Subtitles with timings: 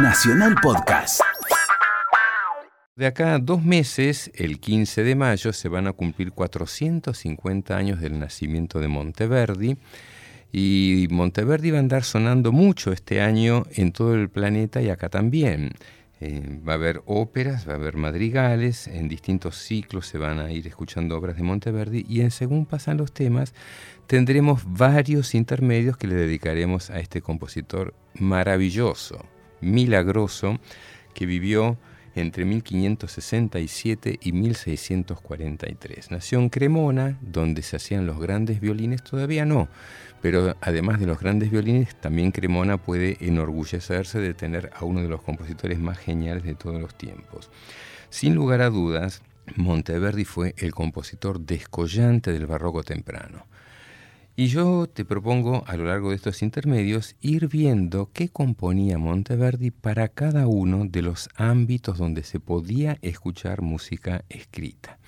[0.00, 1.20] Nacional Podcast.
[2.96, 8.00] De acá a dos meses, el 15 de mayo, se van a cumplir 450 años
[8.00, 9.76] del nacimiento de Monteverdi.
[10.52, 15.08] Y Monteverdi va a andar sonando mucho este año en todo el planeta y acá
[15.08, 15.70] también.
[16.20, 20.50] Eh, va a haber óperas, va a haber madrigales, en distintos ciclos se van a
[20.52, 23.52] ir escuchando obras de Monteverdi y en según pasan los temas
[24.06, 29.26] tendremos varios intermedios que le dedicaremos a este compositor maravilloso,
[29.64, 30.58] milagroso,
[31.14, 31.78] que vivió
[32.14, 36.10] entre 1567 y 1643.
[36.10, 39.68] Nació en Cremona, donde se hacían los grandes violines, todavía no,
[40.22, 45.08] pero además de los grandes violines, también Cremona puede enorgullecerse de tener a uno de
[45.08, 47.50] los compositores más geniales de todos los tiempos.
[48.10, 49.22] Sin lugar a dudas,
[49.56, 53.46] Monteverdi fue el compositor descollante del barroco temprano.
[54.36, 59.70] Y yo te propongo a lo largo de estos intermedios ir viendo qué componía Monteverdi
[59.70, 64.98] para cada uno de los ámbitos donde se podía escuchar música escrita.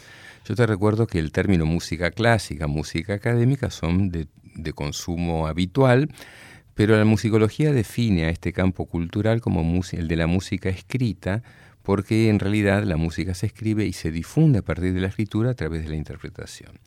[0.44, 4.28] Yo te recuerdo que el término música clásica, música académica son de,
[4.76, 6.08] consumo habitual,
[6.74, 11.42] pero la musicología define a este campo cultural como el de la música escrita,
[11.86, 15.50] porque en realidad la música se escribe y se difunde a partir de la escritura
[15.50, 16.80] a través de la interpretación.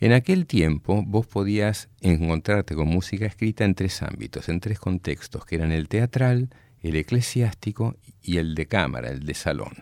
[0.00, 5.46] En aquel tiempo vos podías encontrarte con música escrita en tres ámbitos, en tres contextos,
[5.46, 6.50] que eran el teatral,
[6.82, 9.72] el eclesiástico y el de cámara, el de salón.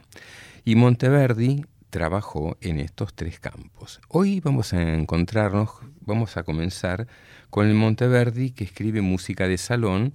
[0.64, 4.00] Y Monteverdi trabajó en estos tres campos.
[4.06, 5.70] Hoy vamos a encontrarnos,
[6.02, 7.08] vamos a comenzar
[7.50, 10.14] con el Monteverdi que escribe música de salón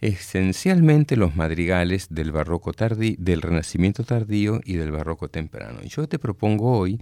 [0.00, 5.80] esencialmente los madrigales del barroco tardío, del renacimiento tardío y del barroco temprano.
[5.82, 7.00] Y yo te propongo hoy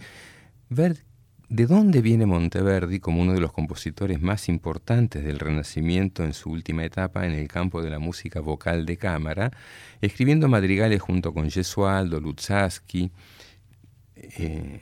[0.69, 1.05] ver
[1.49, 6.51] de dónde viene Monteverdi como uno de los compositores más importantes del Renacimiento en su
[6.51, 9.51] última etapa en el campo de la música vocal de cámara,
[10.01, 13.11] escribiendo madrigales junto con Gesualdo, Luzzaschi,
[14.17, 14.81] eh,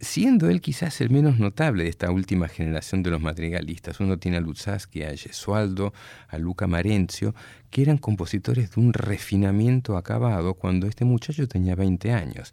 [0.00, 4.00] siendo él quizás el menos notable de esta última generación de los madrigalistas.
[4.00, 5.92] Uno tiene a Luzzaschi, a Gesualdo,
[6.28, 7.34] a Luca Marenzio,
[7.70, 12.52] que eran compositores de un refinamiento acabado cuando este muchacho tenía 20 años.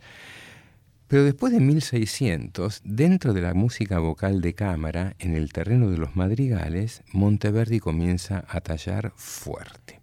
[1.07, 5.97] Pero después de 1600, dentro de la música vocal de cámara, en el terreno de
[5.97, 9.99] los madrigales, Monteverdi comienza a tallar fuerte.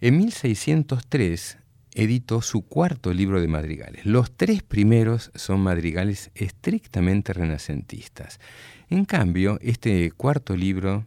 [0.00, 1.58] En 1603,
[1.94, 4.06] editó su cuarto libro de madrigales.
[4.06, 8.40] Los tres primeros son madrigales estrictamente renacentistas.
[8.88, 11.04] En cambio, este cuarto libro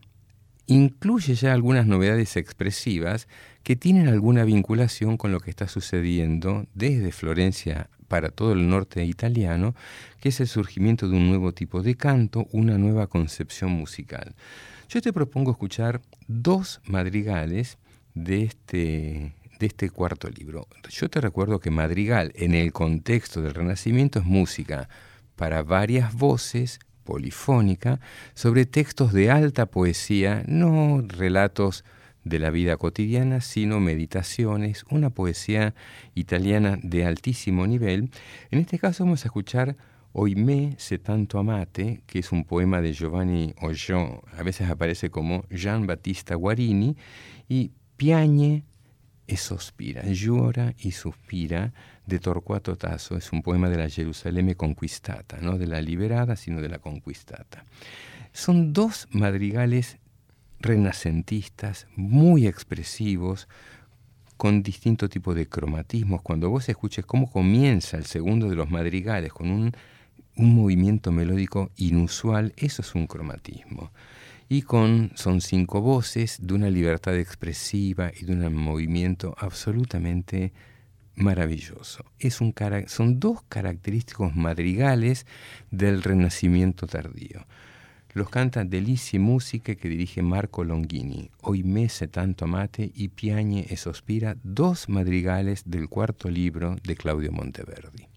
[0.68, 3.28] incluye ya algunas novedades expresivas
[3.64, 9.04] que tienen alguna vinculación con lo que está sucediendo desde Florencia para todo el norte
[9.06, 9.76] italiano,
[10.20, 14.36] que es el surgimiento de un nuevo tipo de canto, una nueva concepción musical.
[14.90, 17.78] Yo te propongo escuchar dos madrigales
[18.14, 20.68] de este de este cuarto libro.
[20.90, 24.90] Yo te recuerdo que Madrigal, en el contexto del Renacimiento, es música
[25.36, 28.00] para varias voces, polifónica,
[28.34, 31.84] sobre textos de alta poesía, no relatos
[32.24, 35.76] de la vida cotidiana, sino meditaciones, una poesía
[36.16, 38.10] italiana de altísimo nivel.
[38.50, 39.78] En este caso vamos a escuchar
[40.36, 45.46] me se tanto amate, que es un poema de Giovanni Ollón, a veces aparece como
[45.50, 46.96] Jean Battista Guarini,
[47.50, 48.64] y Piagne
[49.28, 51.74] e sospira, llora y suspira
[52.06, 56.62] de Torquato Tasso, es un poema de la Jerusalén conquistata, no de la liberada, sino
[56.62, 57.66] de la conquistata.
[58.34, 59.98] Son dos madrigales
[60.60, 63.48] renacentistas, muy expresivos,
[64.38, 66.22] con distinto tipo de cromatismos.
[66.22, 69.74] Cuando vos escuches cómo comienza el segundo de los madrigales con un
[70.36, 73.92] movimiento melódico inusual, eso es un cromatismo
[74.48, 80.54] y con son cinco voces de una libertad expresiva y de un movimiento absolutamente
[81.16, 82.06] maravilloso.
[82.20, 82.54] Es un,
[82.88, 85.26] son dos característicos madrigales
[85.72, 87.46] del Renacimiento tardío.
[88.14, 93.76] Los canta Delici Musiche que dirige Marco Longini, Hoy mese tanto amate y Piagne e
[93.76, 98.15] sospira, dos madrigales del cuarto libro de Claudio Monteverdi.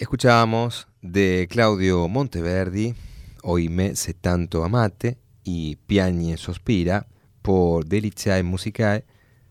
[0.00, 2.94] Escuchábamos de Claudio Monteverdi,
[3.42, 7.06] Hoy me se tanto amate y Piagne sospira
[7.42, 9.04] por Deliziae Musicae,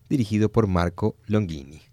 [0.09, 1.83] dirigido por Marco Longini.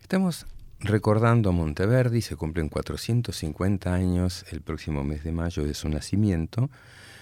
[0.00, 0.46] Estamos
[0.80, 6.70] recordando a Monteverdi, se cumplen 450 años el próximo mes de mayo de su nacimiento,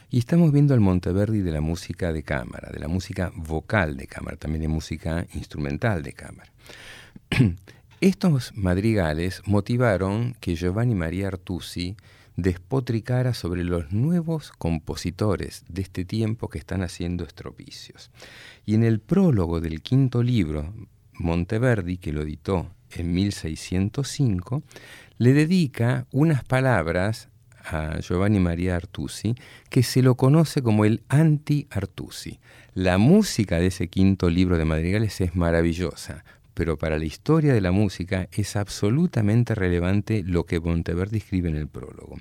[0.09, 4.07] y estamos viendo al Monteverdi de la música de cámara, de la música vocal de
[4.07, 6.51] cámara, también de música instrumental de cámara.
[8.01, 11.99] Estos madrigales motivaron que Giovanni Maria Artusi
[12.35, 18.11] despotricara sobre los nuevos compositores de este tiempo que están haciendo estropicios.
[18.65, 20.73] Y en el prólogo del quinto libro,
[21.13, 24.63] Monteverdi, que lo editó en 1605,
[25.19, 27.29] le dedica unas palabras
[27.67, 29.35] a Giovanni Maria Artusi
[29.69, 32.41] que se lo conoce como el anti-Artusi.
[32.73, 36.25] La música de ese quinto libro de madrigales es maravillosa,
[36.61, 41.57] pero para la historia de la música es absolutamente relevante lo que Monteverdi escribe en
[41.57, 42.19] el prólogo.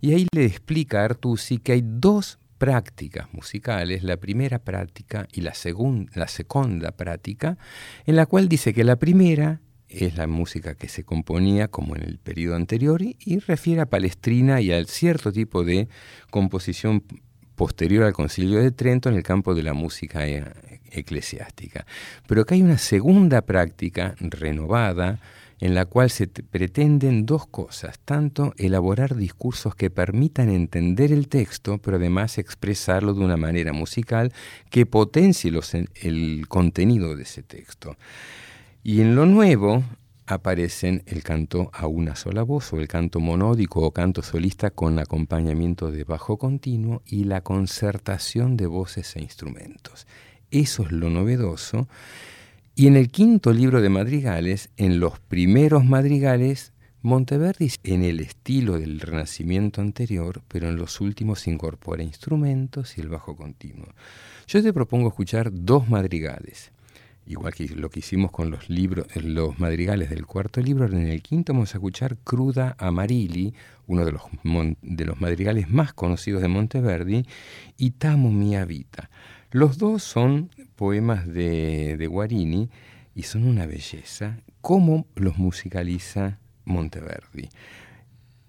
[0.00, 5.42] Y ahí le explica a Artusi que hay dos prácticas musicales, la primera práctica y
[5.42, 5.52] la,
[6.14, 7.58] la segunda práctica,
[8.06, 12.02] en la cual dice que la primera es la música que se componía como en
[12.02, 15.88] el periodo anterior y, y refiere a Palestrina y al cierto tipo de
[16.30, 17.04] composición
[17.60, 20.42] posterior al concilio de Trento en el campo de la música eh,
[20.92, 21.84] eclesiástica.
[22.26, 25.20] Pero que hay una segunda práctica renovada
[25.60, 31.76] en la cual se pretenden dos cosas, tanto elaborar discursos que permitan entender el texto,
[31.76, 34.32] pero además expresarlo de una manera musical
[34.70, 35.52] que potencie
[35.96, 37.94] el contenido de ese texto.
[38.82, 39.84] Y en lo nuevo
[40.30, 44.98] aparecen el canto a una sola voz o el canto monódico o canto solista con
[44.98, 50.06] acompañamiento de bajo continuo y la concertación de voces e instrumentos.
[50.50, 51.88] Eso es lo novedoso.
[52.74, 56.72] Y en el quinto libro de madrigales, en los primeros madrigales,
[57.02, 63.08] Monteverdi en el estilo del Renacimiento anterior, pero en los últimos incorpora instrumentos y el
[63.08, 63.88] bajo continuo.
[64.46, 66.72] Yo te propongo escuchar dos madrigales
[67.30, 71.22] igual que lo que hicimos con los libros, los madrigales del cuarto libro, en el
[71.22, 73.54] quinto vamos a escuchar Cruda Amarili,
[73.86, 74.22] uno de los,
[74.82, 77.24] de los madrigales más conocidos de Monteverdi,
[77.76, 79.10] y Tamo Mia Vita.
[79.52, 82.68] Los dos son poemas de, de Guarini
[83.14, 84.40] y son una belleza.
[84.60, 87.48] ¿Cómo los musicaliza Monteverdi?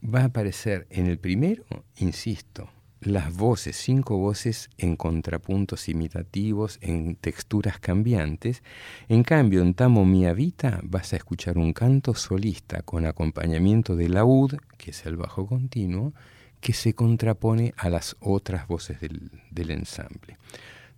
[0.03, 1.65] Va a aparecer en el primero,
[1.97, 2.69] insisto,
[3.01, 8.61] las voces, cinco voces en contrapuntos imitativos, en texturas cambiantes.
[9.09, 14.07] En cambio, en Tamo Mia Vita vas a escuchar un canto solista con acompañamiento de
[14.07, 16.13] laúd, que es el bajo continuo,
[16.59, 20.37] que se contrapone a las otras voces del, del ensamble.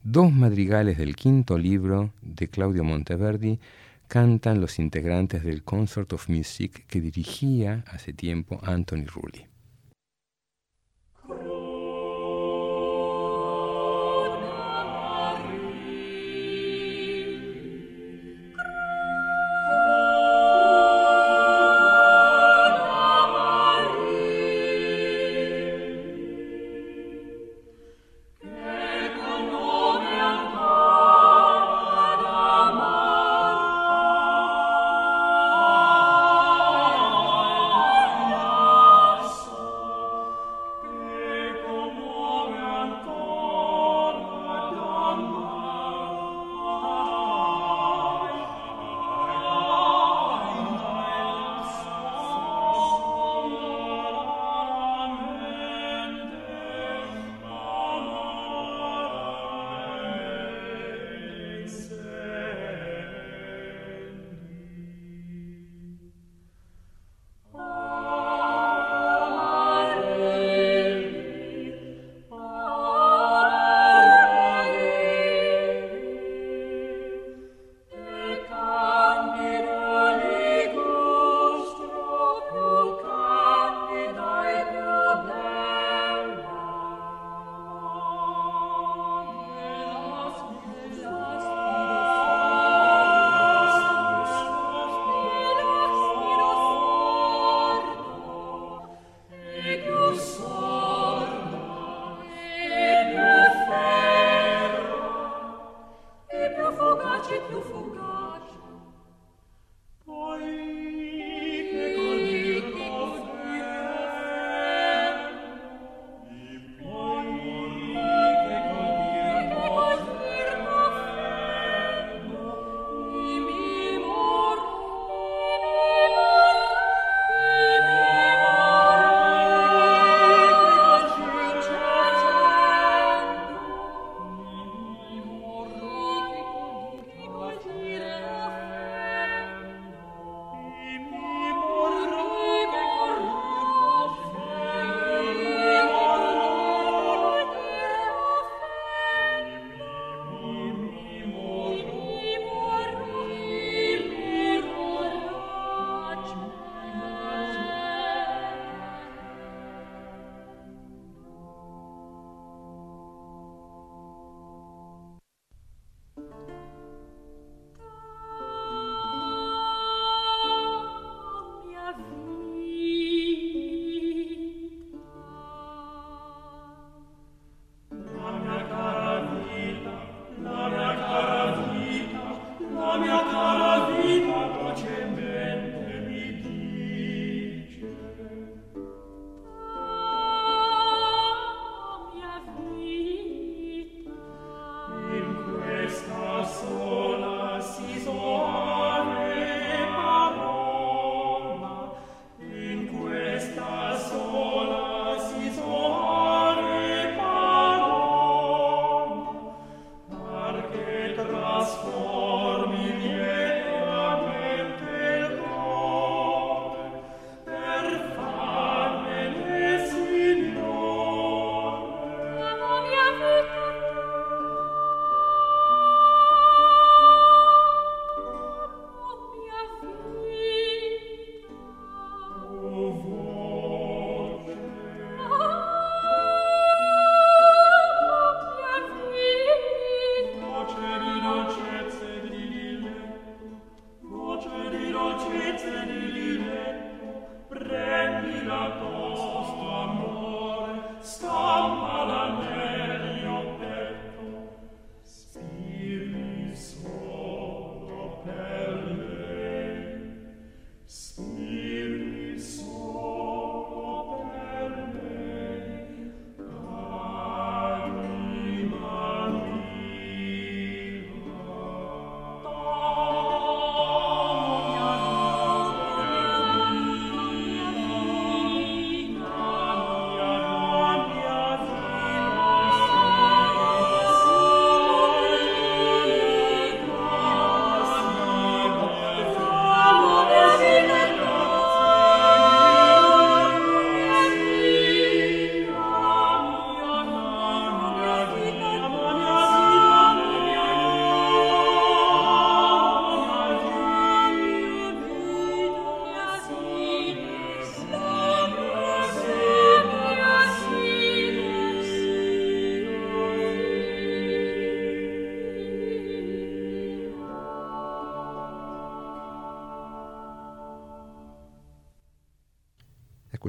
[0.04, 3.60] Dos madrigales del quinto libro de Claudio Monteverdi
[4.10, 9.53] cantan los integrantes del Consort of Music que dirigía hace tiempo Anthony Rulli.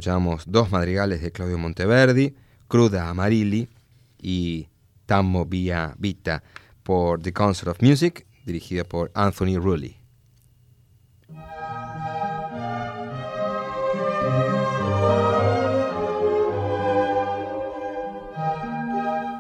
[0.05, 2.35] Escuchamos dos madrigales de Claudio Monteverdi,
[2.69, 3.71] Cruda Amarilli
[4.21, 4.69] y
[5.07, 6.43] Tammo Via Vita
[6.83, 9.97] por The Concert of Music, dirigida por Anthony Rulli.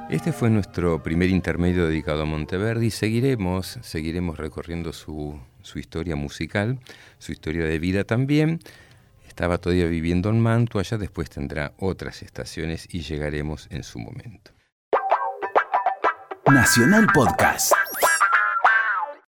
[0.08, 2.90] Este fue nuestro primer intermedio dedicado a Monteverdi.
[2.90, 6.78] Seguiremos, seguiremos recorriendo su, su historia musical,
[7.18, 8.60] su historia de vida también.
[9.34, 14.52] Estaba todavía viviendo en Mantua, después tendrá otras estaciones y llegaremos en su momento.
[16.46, 17.72] Nacional Podcast.